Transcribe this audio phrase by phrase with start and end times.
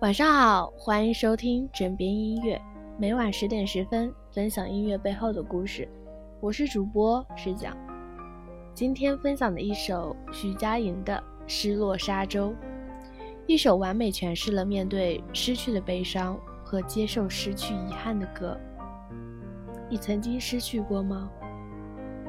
[0.00, 2.60] 晚上好，欢迎收听枕边音乐，
[2.96, 5.88] 每晚十点十分分享音乐背后的故事。
[6.40, 7.76] 我是主播石讲，
[8.72, 11.14] 今天分享的一首徐佳莹的
[11.48, 12.50] 《失落沙洲》，
[13.46, 18.56] 一首完美诠释了面对失去的悲伤和接受失去遗憾的歌。
[19.90, 21.28] 你曾经失去过吗？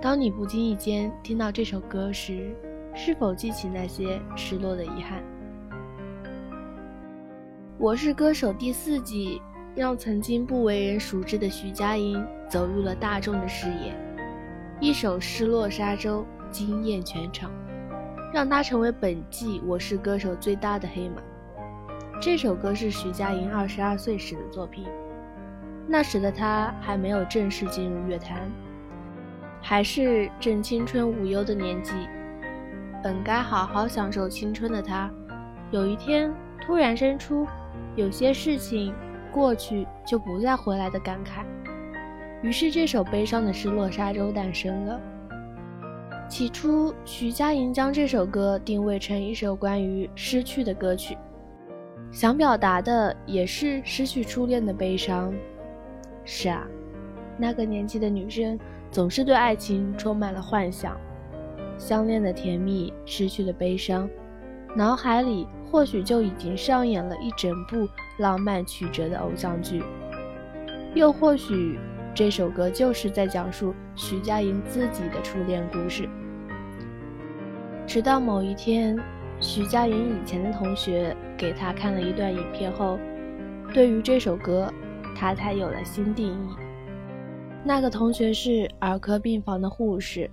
[0.00, 2.56] 当你不经意间听到这首歌时，
[2.94, 5.18] 是否记起那些失落的遗憾？
[7.78, 9.40] 《我是歌手》第四季
[9.74, 13.94] 让曾经不为人熟知的徐佳莹走入了大众的视野，
[14.78, 17.50] 一首《失落沙洲》惊艳全场，
[18.32, 21.22] 让她成为本季《我是歌手》最大的黑马。
[22.20, 24.86] 这首歌是徐佳莹二十二岁时的作品，
[25.88, 28.48] 那时的她还没有正式进入乐坛，
[29.62, 31.92] 还是正青春无忧的年纪。
[33.02, 35.10] 本该好好享受青春的她，
[35.70, 37.46] 有一天突然生出。
[37.94, 38.94] 有些事情
[39.30, 41.44] 过去就不再回来的感慨，
[42.40, 44.98] 于是这首悲伤的《失落沙洲》诞生了。
[46.26, 51.18] 起初，徐佳莹将这首歌定位成一首关于失去的歌曲，
[52.10, 55.34] 想表达的也是失去初恋的悲伤。
[56.24, 56.66] 是啊，
[57.36, 58.58] 那个年纪的女生
[58.90, 60.96] 总是对爱情充满了幻想，
[61.78, 64.08] 相恋的甜蜜，失去的悲伤，
[64.76, 65.46] 脑海里。
[65.72, 67.88] 或许就已经上演了一整部
[68.18, 69.82] 浪漫曲折的偶像剧，
[70.94, 71.78] 又或许
[72.14, 76.06] 这首歌就是在讲述徐佳莹自己的初恋故事。
[77.86, 79.00] 直到某一天，
[79.40, 82.98] 徐佳莹以前的同学给她看了一段影片后，
[83.72, 84.70] 对于这首歌，
[85.16, 86.48] 她才有了新定义。
[87.64, 90.30] 那个同学是儿科病房的护士，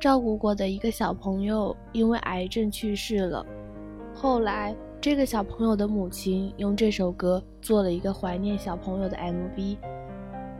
[0.00, 3.44] 照顾过的一个小朋友因为癌症去世了。
[4.14, 9.76] 后来，这个小朋友的母亲用这首歌做了一个怀念小朋友的 MV，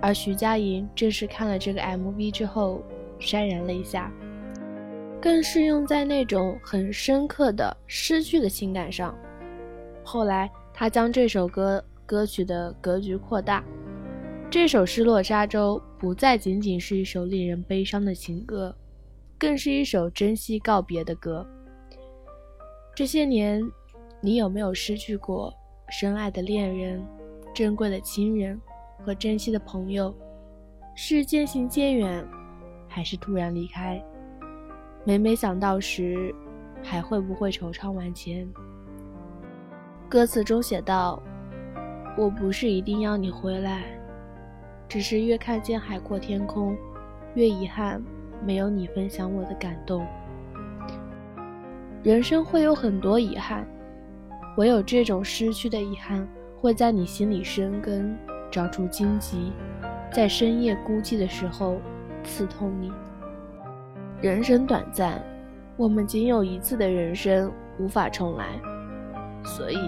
[0.01, 2.83] 而徐佳莹正是看了这个 MV 之后
[3.21, 4.13] 潸然泪下，
[5.21, 9.13] 更是用在那种很深刻的失去的情感上。
[10.05, 13.65] 后来，他将这首歌歌曲的格局扩大，
[14.49, 18.75] 这首《失落沙洲》不再仅仅是一首令人悲伤的情歌，
[19.39, 21.47] 更是一首珍惜告别的歌。
[22.95, 23.63] 这些年，
[24.21, 25.55] 你有没有失去过
[25.89, 27.01] 深爱的恋人、
[27.55, 28.61] 珍贵的亲人
[29.05, 30.13] 和珍惜的朋友？
[30.97, 32.27] 是渐行渐远，
[32.89, 34.05] 还是突然离开？
[35.05, 36.35] 每每想到时，
[36.83, 38.49] 还会不会惆怅万千？
[40.09, 41.23] 歌词中写道
[42.19, 43.85] ：“我不是一定要你回来，
[44.89, 46.77] 只是越看见海阔天空，
[47.35, 48.03] 越遗憾
[48.45, 50.07] 没有你分享我的感动。”
[52.05, 53.67] 人生会有很多遗憾，
[54.57, 56.27] 唯有这种失去的遗憾
[56.61, 58.17] 会在你心里生根，
[58.51, 59.53] 长出荆棘，
[60.13, 61.77] 在深夜孤寂的时候
[62.23, 62.93] 刺痛你。
[64.21, 65.21] 人生短暂，
[65.77, 68.47] 我们仅有一次的人生，无法重来，
[69.45, 69.79] 所以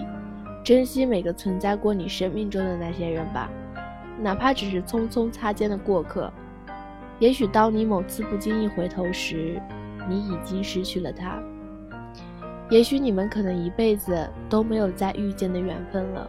[0.62, 3.49] 珍惜每个存在过你生命中的那些人吧，
[4.21, 6.31] 哪怕只是匆匆擦肩的过客。
[7.20, 9.60] 也许当你某次不经意回头时，
[10.08, 11.41] 你已经失去了他。
[12.70, 16.28] 也许你们可能一辈子都没有再遇见的缘分了。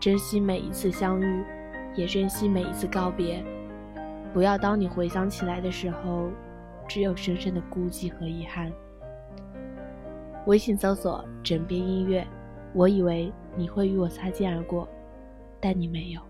[0.00, 1.44] 珍惜每一次相遇，
[1.94, 3.44] 也珍惜每一次告别。
[4.34, 6.30] 不要当你回想起来的时候，
[6.88, 8.72] 只有深深的孤寂和遗憾。
[10.46, 12.26] 微信搜索“枕边音乐”，
[12.74, 14.88] 我以为你会与我擦肩而过，
[15.60, 16.20] 但你没有。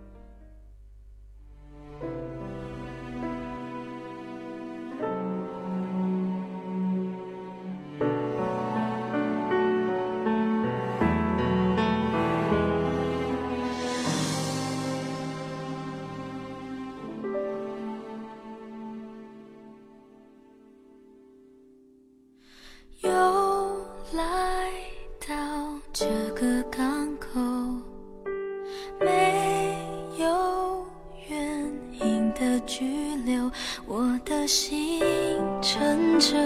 [35.68, 36.36] 乘着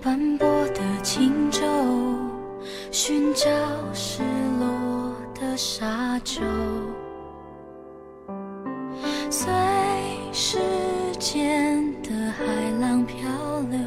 [0.00, 1.60] 斑驳的轻舟，
[2.92, 3.50] 寻找
[3.92, 4.22] 失
[4.60, 6.40] 落的沙洲。
[9.28, 9.52] 随
[10.32, 10.60] 时
[11.18, 12.44] 间的海
[12.80, 13.18] 浪漂
[13.72, 13.80] 流，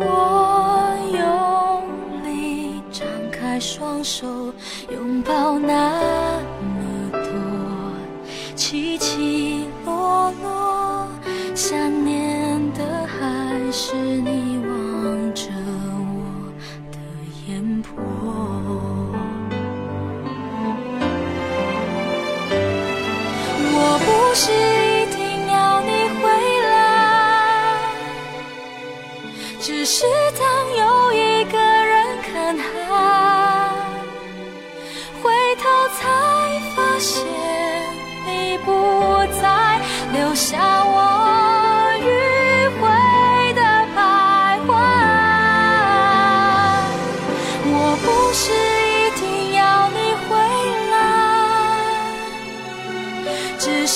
[0.00, 4.26] 我用力张开双手，
[4.90, 6.00] 拥抱那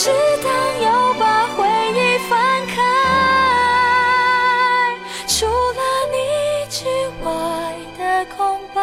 [0.03, 0.09] 只
[0.43, 0.51] 当
[0.81, 2.75] 又把回忆翻开
[5.29, 6.17] 除了你
[6.71, 6.87] 之
[7.23, 7.29] 外
[7.99, 8.81] 的空白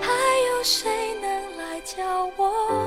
[0.00, 0.06] 还
[0.46, 0.88] 有谁
[1.20, 2.81] 能来教我？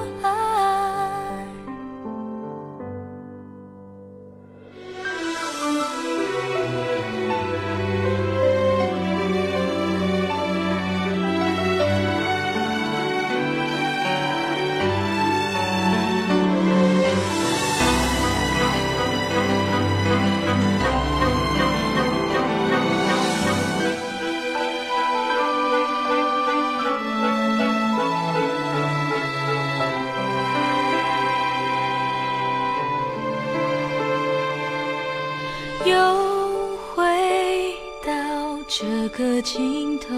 [38.77, 40.13] 这个尽头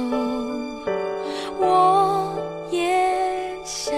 [1.59, 2.33] 我
[2.71, 2.81] 也
[3.63, 3.94] 想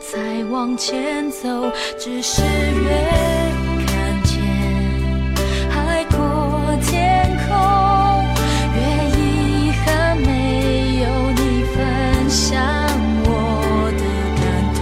[0.00, 2.88] 再往前走只是越
[3.84, 4.40] 看见
[5.68, 7.54] 海阔天空
[8.74, 8.80] 越
[9.18, 11.40] 遗憾没有你
[11.74, 11.76] 分
[12.30, 12.48] 享
[13.24, 13.28] 我
[13.92, 14.02] 的
[14.40, 14.80] 感动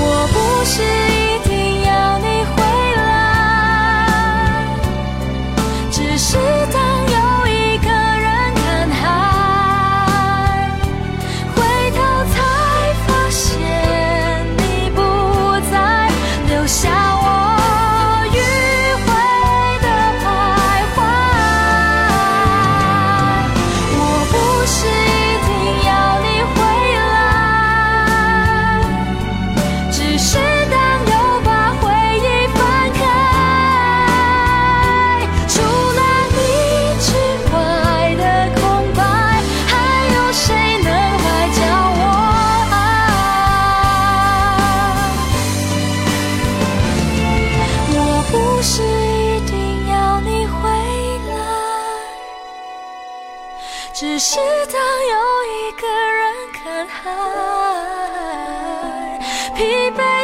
[0.00, 0.02] 我
[0.32, 0.72] 不是
[1.12, 1.17] 一
[54.00, 57.02] 只是当又一个人看海
[59.56, 60.17] 疲惫。